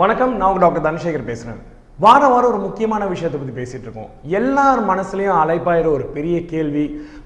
வணக்கம் 0.00 0.32
நான் 0.38 0.50
உங்க 0.52 0.60
டாக்டர் 0.62 0.84
தனசேகர் 0.86 1.22
பேசுறேன். 1.28 1.60
வாரம் 2.04 2.32
வாரம் 2.32 2.50
ஒரு 2.52 2.58
முக்கியமான 2.64 3.02
விஷயத்தை 3.12 3.38
பத்தி 3.38 3.54
பேசிட்டு 3.58 3.86
இருக்கோம். 3.86 4.10
எல்லார் 4.38 4.80
மனசுலயும் 4.90 5.38
அலைப்பாயிர 5.42 5.86
ஒரு 5.92 6.06
பெரிய 6.16 6.36
கேள்வி 6.50 6.82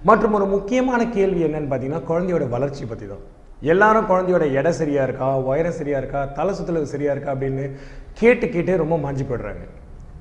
மற்றும் 0.09 0.37
ஒரு 0.38 0.47
முக்கியமான 0.52 1.01
கேள்வி 1.16 1.41
என்னன்னு 1.47 1.70
பார்த்தீங்கன்னா 1.73 2.02
குழந்தையோட 2.11 2.47
வளர்ச்சி 2.55 2.84
பத்தி 2.91 3.06
தான் 3.12 3.25
எல்லாரும் 3.73 4.09
குழந்தையோட 4.11 4.47
எடை 4.61 4.73
சரியா 4.80 5.02
இருக்கா 5.09 5.30
உயரம் 5.48 5.77
சரியா 5.80 5.98
இருக்கா 6.02 6.20
தலை 6.38 6.55
சுத்தளவு 6.59 6.92
சரியா 6.95 7.12
இருக்கா 7.16 7.34
அப்படின்னு 7.34 7.64
கேட்டு 8.20 8.47
கேட்டே 8.55 8.77
ரொம்ப 8.84 8.98
மாஞ்சி 9.06 9.27
போயிடுறாங்க. 9.30 9.64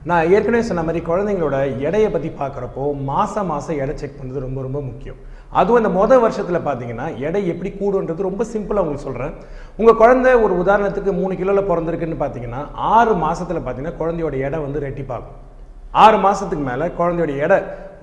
நான் 0.08 0.30
ஏற்கனவே 0.35 0.63
சொன்ன 0.67 0.84
மாதிரி 0.88 0.99
குழந்தைங்களோட 1.08 1.58
எடையை 1.88 2.09
பற்றி 2.12 2.30
பார்க்குறப்போ 2.41 2.84
மாதம் 3.09 3.49
மாதம் 3.52 3.80
எடை 3.84 3.94
செக் 4.02 4.20
பண்ணுறது 4.20 4.44
ரொம்ப 4.45 4.59
ரொம்ப 4.66 4.80
முக்கியம். 4.90 5.17
அதுவும் 5.59 5.80
அந்த 5.80 5.90
மொதல் 5.98 6.21
வருஷத்தில் 6.23 6.66
பார்த்தீங்கன்னா 6.67 7.07
எடை 7.27 7.41
எப்படி 7.53 7.70
கூடுன்றது 7.80 8.27
ரொம்ப 8.27 8.43
சிம்பிளாக 8.52 8.84
உங்களுக்கு 8.84 9.07
சொல்கிறேன் 9.07 9.34
உங்கள் 9.80 9.98
குழந்தை 10.02 10.31
ஒரு 10.43 10.54
உதாரணத்துக்கு 10.63 11.13
மூணு 11.20 11.35
கிலோவில் 11.40 11.67
பிறந்திருக்குன்னு 11.71 12.20
பார்த்தீங்கன்னா 12.21 12.62
ஆறு 12.91 13.13
மாதத்தில் 13.24 13.59
பார்த்தீங்கன்னா 13.65 13.98
குழந்தையோட 14.01 14.37
எடை 14.48 14.59
வந்து 14.65 14.84
ரெட்டிப்பாகும் 14.85 15.35
ஆறு 16.04 16.20
மாதத்துக்கு 16.26 16.65
மேலே 16.70 16.87
குழந்தையோட 16.99 17.34
எடை 17.46 17.57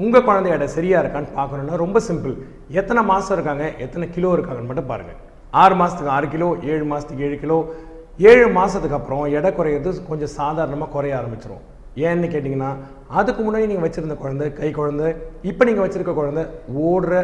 உங்கள் 0.05 0.27
குழந்தை 0.28 0.51
எடை 0.56 0.69
சரியாக 0.77 1.03
இருக்கான்னு 1.05 1.37
பார்க்கணுன்னா 1.39 1.77
ரொம்ப 1.84 2.01
சிம்பிள் 2.09 2.34
எத்தனை 2.81 3.03
மாதம் 3.12 3.37
இருக்காங்க 3.37 3.67
எத்தனை 3.87 4.09
கிலோ 4.17 4.33
இருக்காங்கன்னு 4.37 4.71
மட்டும் 4.73 4.91
பாருங்கள் 4.93 5.21
ஆறு 5.62 5.77
மாதத்துக்கு 5.83 6.15
ஆறு 6.17 6.28
கிலோ 6.34 6.51
ஏழு 6.73 6.84
மாதத்துக்கு 6.93 7.25
ஏழு 7.28 7.39
கிலோ 7.45 7.59
ஏழு 8.33 8.47
மாதத்துக்கு 8.59 8.99
அப்புறம் 8.99 9.25
எடை 9.39 9.51
குறையிறது 9.53 9.93
கொஞ்சம் 10.11 10.34
சாதாரணமாக 10.39 10.93
குறைய 10.97 11.15
ஆரம்பிச்சிரும். 11.19 11.65
ஏன்னு 12.05 12.29
கேட்டிங்கன்னா 12.33 12.71
அதுக்கு 13.19 13.41
முன்னாடி 13.47 13.67
நீங்கள் 13.71 13.87
வச்சுருந்த 13.87 14.17
குழந்தை 14.23 14.47
கை 14.61 14.71
குழந்தை 14.79 15.09
இப்போ 15.51 15.63
நீங்கள் 15.69 15.85
வச்சுருக்க 15.85 16.15
குழந்தை 16.21 16.43
ஓடுற 16.87 17.15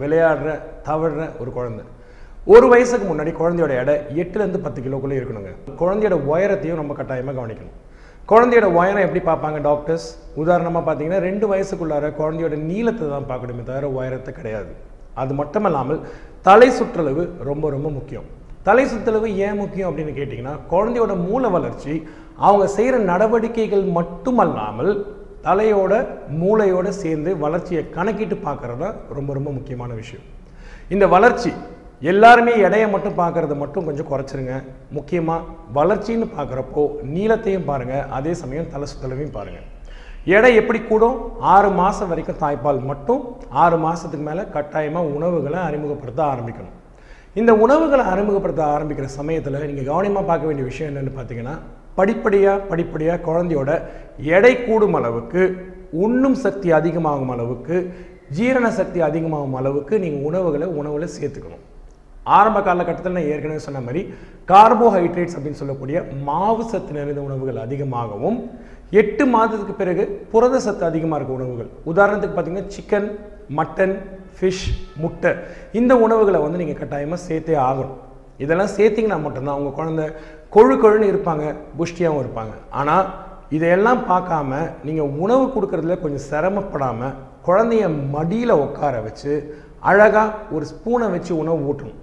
விளையாடுற 0.00 0.50
தவறுற 0.88 1.22
ஒரு 1.42 1.50
குழந்தை. 1.58 1.84
ஒரு 2.54 2.66
வயசுக்கு 2.72 3.06
முன்னாடி 3.08 3.32
குழந்தையோட 3.40 3.72
எடை 3.82 3.94
எட்டுலேருந்து 4.22 4.60
பத்து 4.66 4.80
கிலோக்குள்ளே 4.84 5.18
இருக்கணுங்க. 5.18 5.50
குழந்தையோட 5.80 6.16
உயரத்தையும் 6.30 6.80
ரொம்ப 6.82 6.94
கட்டாயமாக 7.00 7.36
கவனிக்கணும். 7.38 7.78
குழந்தையோட 8.30 8.66
உயரம் 8.78 9.04
எப்படி 9.06 9.22
பார்ப்பாங்க 9.28 9.58
டாக்டர்ஸ்? 9.68 10.08
உதாரணமாக 10.42 10.84
பார்த்தீங்கன்னா 10.86 11.20
ரெண்டு 11.28 11.46
வயசுக்குள்ளார 11.52 12.10
குழந்தையோட 12.20 12.56
நீளத்தை 12.70 13.06
தான் 13.14 13.30
பார்க்கணுமே 13.32 13.64
தவிர 13.70 13.90
உயரத்தை 13.98 14.32
கிடையாது. 14.38 14.72
அது 15.22 15.32
மட்டுமல்லாமல் 15.40 16.00
தலை 16.48 16.68
சுற்றளவு 16.78 17.24
ரொம்ப 17.48 17.64
ரொம்ப 17.76 17.88
முக்கியம். 17.90 18.28
தலை 18.66 18.84
சுத்தளவு 18.90 19.28
ஏன் 19.46 19.58
முக்கியம் 19.60 19.88
அப்படின்னு 19.90 20.12
கேட்டிங்கன்னா 20.16 20.54
குழந்தையோட 20.72 21.12
மூல 21.28 21.48
வளர்ச்சி 21.54 21.94
அவங்க 22.46 22.64
செய்கிற 22.76 22.96
நடவடிக்கைகள் 23.10 23.84
மட்டுமல்லாமல் 23.96 24.92
தலையோட 25.46 25.92
மூளையோட 26.40 26.88
சேர்ந்து 27.02 27.30
வளர்ச்சியை 27.44 27.82
கணக்கிட்டு 27.96 28.36
பார்க்குறது 28.44 28.82
தான் 28.82 28.98
ரொம்ப 29.16 29.30
ரொம்ப 29.38 29.50
முக்கியமான 29.56 29.92
விஷயம். 30.00 30.26
இந்த 30.94 31.06
வளர்ச்சி 31.14 31.50
எல்லாருமே 32.10 32.52
எடையை 32.66 32.86
மட்டும் 32.92 33.18
பார்க்கறத 33.22 33.54
மட்டும் 33.62 33.86
கொஞ்சம் 33.88 34.08
குறைச்சிருங்க. 34.10 34.54
முக்கியமாக 34.96 35.48
வளர்ச்சின்னு 35.78 36.28
பார்க்குறப்போ 36.36 36.84
நீளத்தையும் 37.14 37.68
பாருங்கள் 37.70 38.06
அதே 38.18 38.34
சமயம் 38.42 38.70
தலை 38.74 38.88
சுத்தளவையும் 38.92 39.36
பாருங்கள் 39.38 39.66
எடை 40.36 40.52
எப்படி 40.60 40.80
கூடும்? 40.90 41.18
ஆறு 41.54 41.70
மாதம் 41.80 42.10
வரைக்கும் 42.12 42.40
தாய்ப்பால் 42.44 42.80
மட்டும் 42.90 43.22
ஆறு 43.64 43.78
மாதத்துக்கு 43.86 44.28
மேலே 44.30 44.44
கட்டாயமாக 44.56 45.12
உணவுகளை 45.18 45.60
அறிமுகப்படுத்த 45.68 46.22
ஆரம்பிக்கணும். 46.32 46.76
இந்த 47.40 47.52
உணவுகளை 47.64 48.04
அறிமுகப்படுத்த 48.12 48.62
ஆரம்பிக்கிற 48.72 49.06
சமயத்தில் 49.18 49.54
நீங்கள் 49.68 49.86
கவனமாக 49.90 50.24
பார்க்க 50.30 50.48
வேண்டிய 50.48 50.64
விஷயம் 50.70 50.90
என்னென்னு 50.90 51.12
பார்த்தீங்கன்னா 51.18 51.54
படிப்படியாக 51.98 52.64
படிப்படியாக 52.70 53.24
குழந்தையோட 53.28 53.70
எடை 54.36 54.52
கூடும் 54.66 54.96
அளவுக்கு 54.98 55.42
உண்ணும் 56.04 56.36
சக்தி 56.44 56.68
அதிகமாகும் 56.78 57.32
அளவுக்கு 57.34 57.76
ஜீரண 58.38 58.66
சக்தி 58.80 59.00
அதிகமாகும் 59.08 59.56
அளவுக்கு 59.60 59.94
நீங்கள் 60.04 60.26
உணவுகளை 60.28 60.68
உணவில் 60.80 61.14
சேர்த்துக்கணும். 61.16 61.64
ஆரம்ப 62.38 62.58
காலகட்டத்தில் 62.68 63.16
நான் 63.16 63.30
ஏற்கனவே 63.32 63.60
சொன்ன 63.66 63.80
மாதிரி 63.86 64.02
கார்போஹைட்ரேட்ஸ் 64.50 65.36
அப்படின்னு 65.36 65.60
சொல்லக்கூடிய 65.62 65.98
மாவு 66.28 66.64
சத்து 66.72 66.92
நிறைந்த 66.98 67.20
உணவுகள் 67.28 67.64
அதிகமாகவும் 67.66 68.38
எட்டு 69.00 69.24
மாதத்துக்கு 69.34 69.74
பிறகு 69.82 70.04
புரத 70.32 70.60
சத்து 70.66 70.84
அதிகமாக 70.90 71.18
இருக்க 71.18 71.38
உணவுகள். 71.40 71.70
உதாரணத்துக்கு 71.92 72.36
பார்த்தீங்கன்னா 72.36 72.72
சிக்கன் 72.76 73.08
மட்டன் 73.60 73.94
ஃபிஷ் 74.42 74.62
முட்டை. 75.02 75.30
இந்த 75.80 75.92
உணவுகளை 76.04 76.38
வந்து 76.44 76.60
நீங்கள் 76.60 76.80
கட்டாயமாக 76.80 77.22
சேர்த்தே 77.26 77.56
ஆகணும். 77.70 77.98
இதெல்லாம் 78.44 78.72
சேர்த்திங்கன்னா 78.76 79.18
மட்டும்தான் 79.24 79.58
உங்கள் 79.60 79.76
குழந்தை 79.78 80.06
கொழு 80.54 80.74
கொழுன்னு 80.76 81.10
இருப்பாங்க 81.10 81.44
புஷ்டியாகவும் 81.78 82.22
இருப்பாங்க. 82.24 82.54
ஆனால் 82.80 83.06
இதையெல்லாம் 83.56 84.00
பார்க்காம 84.08 84.60
நீங்கள் 84.88 85.12
உணவு 85.24 85.44
கொடுக்கறதுல 85.54 85.96
கொஞ்சம் 86.04 86.26
சிரமப்படாமல் 86.30 87.16
குழந்தைய 87.48 87.84
மடியில் 88.14 88.60
உட்கார 88.64 88.94
வச்சு 89.06 89.32
அழகாக 89.90 90.54
ஒரு 90.54 90.64
ஸ்பூனை 90.72 91.06
வச்சு 91.14 91.32
உணவு 91.42 91.60
ஊட்டணும். 91.70 92.00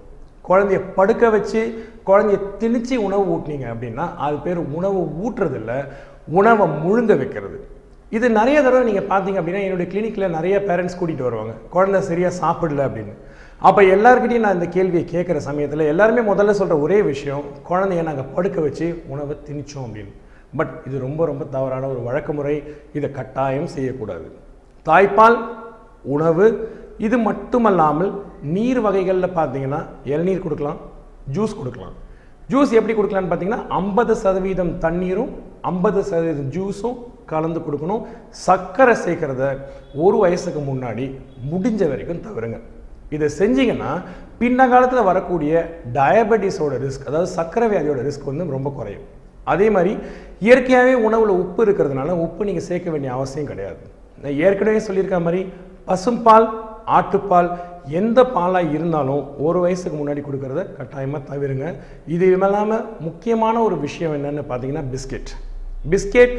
குழந்தைய 0.49 0.79
படுக்க 0.97 1.29
வச்சு 1.35 1.61
குழந்தைய 2.07 2.37
திணிச்சு 2.61 2.95
உணவு 3.07 3.25
ஊட்டினீங்க 3.33 3.67
அப்படின்னா 3.73 4.05
அது 4.27 4.37
பேர் 4.45 4.61
உணவு 4.77 5.01
ஊட்டுறதில்ல 5.25 5.73
உணவை 6.39 6.65
முழுங்க 6.83 7.13
வைக்கிறது. 7.21 7.59
இது 8.17 8.27
நிறைய 8.37 8.57
தடவை 8.65 8.83
நீங்கள் 8.87 9.09
பார்த்தீங்க 9.09 9.39
அப்படின்னா 9.39 9.63
என்னுடைய 9.65 9.87
கிளினிக்கில் 9.91 10.33
நிறைய 10.35 10.55
பேரண்ட்ஸ் 10.67 10.95
கூட்டிகிட்டு 10.99 11.27
வருவாங்க. 11.27 11.53
குழந்தை 11.73 11.99
சரியாக 12.07 12.33
சாப்பிடல 12.41 12.85
அப்படின்னு. 12.87 13.13
அப்போ 13.67 13.81
எல்லாருக்கிட்டையும் 13.95 14.45
நான் 14.45 14.57
இந்த 14.57 14.67
கேள்வியை 14.75 15.03
கேட்குற 15.11 15.37
சமயத்தில் 15.47 15.83
எல்லாருமே 15.91 16.21
முதல்ல 16.31 16.55
சொல்கிற 16.59 16.75
ஒரே 16.85 16.97
விஷயம் 17.11 17.43
குழந்தைய 17.69 18.03
நாங்கள் 18.07 18.29
படுக்க 18.35 18.59
வச்சு 18.65 18.87
உணவை 19.13 19.35
திணிச்சோம் 19.47 19.85
அப்படின்னு. 19.87 20.13
பட் 20.59 20.73
இது 20.87 20.97
ரொம்ப 21.05 21.21
ரொம்ப 21.31 21.43
தவறான 21.55 21.87
ஒரு 21.93 22.01
வழக்கமுறை. 22.07 22.55
இதை 22.97 23.09
கட்டாயம் 23.19 23.69
செய்யக்கூடாது. 23.75 24.27
தாய்ப்பால் 24.89 25.37
உணவு 26.15 26.47
இது 27.07 27.17
மட்டுமல்லாமல் 27.27 28.11
நீர் 28.55 28.81
வகைகளில் 28.87 29.35
பார்த்தீங்கன்னா 29.39 29.81
இளநீர் 30.13 30.45
கொடுக்கலாம் 30.45 30.79
ஜூஸ் 31.35 31.57
கொடுக்கலாம். 31.59 31.95
ஜூஸ் 32.51 32.71
எப்படி 32.79 32.93
கொடுக்கலான்னு 32.95 33.31
பார்த்தீங்கன்னா 33.31 33.63
ஐம்பது 33.81 34.13
சதவீதம் 34.23 34.73
தண்ணீரும் 34.85 35.31
ஐம்பது 35.71 35.99
சதவீதம் 36.11 36.51
ஜூஸும் 36.57 36.97
கலந்து 37.33 37.59
கொடுக்கணும். 37.67 38.01
சர்க்கரை 38.47 38.95
சேர்க்கறத 39.05 39.43
ஒரு 40.05 40.17
வயசுக்கு 40.23 40.63
முன்னாடி 40.71 41.05
முடிஞ்ச 41.51 41.81
வரைக்கும் 41.91 42.25
தவிருங்க 42.27 42.59
இதை 43.15 43.27
செஞ்சீங்கன்னா 43.39 43.91
பின்ன 44.41 44.67
காலத்தில் 44.71 45.07
வரக்கூடிய 45.09 45.53
டயபெட்டிஸோட 45.95 46.73
ரிஸ்க் 46.83 47.07
அதாவது 47.09 47.29
சர்க்கரை 47.37 47.67
வியாதியோட 47.71 48.01
ரிஸ்க் 48.07 48.29
வந்து 48.31 48.55
ரொம்ப 48.57 48.71
குறையும். 48.79 49.05
அதே 49.53 49.67
மாதிரி 49.75 49.93
இயற்கையாகவே 50.47 50.93
உணவில் 51.07 51.39
உப்பு 51.43 51.61
இருக்கிறதுனால 51.65 52.15
உப்பு 52.25 52.47
நீங்கள் 52.49 52.67
சேர்க்க 52.69 52.93
வேண்டிய 52.93 53.11
அவசியம் 53.17 53.49
கிடையாது. 53.51 53.81
நான் 54.21 54.37
ஏற்கனவே 54.45 54.79
சொல்லியிருக்க 54.87 55.19
மாதிரி 55.27 55.41
பசும்பால் 55.89 56.47
ஆட்டுப்பால் 56.97 57.49
எந்த 57.99 58.19
பாலாக 58.35 58.71
இருந்தாலும் 58.75 59.23
ஒரு 59.47 59.59
வயசுக்கு 59.63 59.97
முன்னாடி 59.99 60.21
கொடுக்கறத 60.23 60.61
கட்டாயமாக 60.77 61.21
தவிருங்க. 61.29 61.67
இது 62.15 62.25
இல்லாமல் 62.33 62.85
முக்கியமான 63.07 63.55
ஒரு 63.67 63.75
விஷயம் 63.85 64.15
என்னென்னு 64.17 64.43
பார்த்தீங்கன்னா 64.49 64.85
பிஸ்கெட். 64.93 65.31
பிஸ்கெட் 65.91 66.35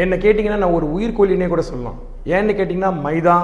என்னை 0.00 0.16
கேட்டிங்கன்னா 0.18 0.60
நான் 0.62 0.76
ஒரு 0.78 0.86
உயிர்கொல்லினே 0.96 1.48
கூட 1.48 1.62
சொல்லலாம். 1.62 1.98
ஏன்னு 2.34 2.52
கேட்டிங்கன்னா 2.58 2.90
மைதா 3.06 3.36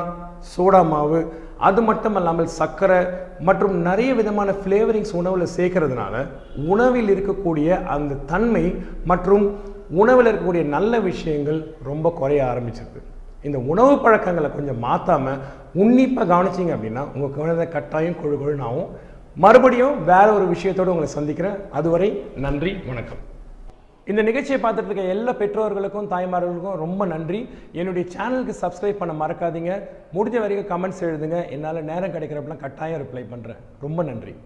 சோடா 0.52 0.80
மாவு 0.92 1.20
அது 1.68 1.80
மட்டும் 1.82 2.16
இல்லாமல் 2.18 2.50
சர்க்கரை 2.58 2.98
மற்றும் 3.46 3.74
நிறைய 3.86 4.14
விதமான 4.14 4.50
ஃப்ளேவரிங்ஸ் 4.60 5.14
உணவில் 5.20 5.52
சேர்க்கறதுனால 5.56 6.14
உணவில் 6.72 7.10
இருக்கக்கூடிய 7.14 7.78
அந்த 7.94 8.18
தன்மை 8.32 8.64
மற்றும் 9.04 9.44
உணவில் 10.02 10.28
இருக்கக்கூடிய 10.30 10.64
நல்ல 10.76 11.00
விஷயங்கள் 11.10 11.60
ரொம்ப 11.90 12.12
குறைய 12.20 12.42
ஆரம்பிச்சிருக்கு 12.52 13.06
இந்த 13.42 13.58
உணவு 13.72 13.94
பழக்கங்களை 14.04 14.50
கொஞ்சம் 14.50 14.82
மாற்றாமல் 14.86 15.40
உன்னிப்பாக 15.74 16.28
கவனிச்சிங்க 16.32 16.74
அப்படின்னா 16.76 17.04
உங்கள் 17.14 17.36
குழந்தை 17.38 17.68
கட்டாயம் 17.68 18.20
கொழு 18.22 18.36
கொழுனாவும் 18.40 18.90
மறுபடியும் 19.36 20.04
வேற 20.04 20.26
ஒரு 20.32 20.46
விஷயத்தோடு 20.54 20.94
உங்களை 20.94 21.06
சந்திக்கிறேன். 21.06 21.58
அதுவரை 21.70 22.24
நன்றி 22.36 22.72
வணக்கம். 22.86 23.27
இந்த 24.10 24.20
நிகழ்ச்சியை 24.28 24.58
பார்த்துட்டு 24.60 24.88
இருக்க 24.90 25.12
எல்லா 25.14 25.32
பெற்றோர்களுக்கும் 25.40 26.10
தாய்மார்களுக்கும் 26.12 26.78
ரொம்ப 26.84 27.02
நன்றி. 27.12 27.40
என்னுடைய 27.80 28.04
சேனலுக்கு 28.14 28.54
சப்ஸ்கிரைப் 28.62 29.00
பண்ண 29.00 29.14
மறக்காதீங்க. 29.22 29.72
முடிஞ்ச 30.16 30.36
வரைக்கும் 30.44 30.70
கமெண்ட்ஸ் 30.72 31.02
எழுதுங்க. 31.08 31.38
என்னால் 31.54 31.88
நேரம் 31.90 32.14
கிடைக்கிறப்பெல்லாம் 32.14 32.64
கட்டாயம் 32.64 33.02
ரிப்ளை 33.02 33.24
பண்ணுறேன் 33.32 33.60
ரொம்ப 33.86 34.02
நன்றி. 34.10 34.34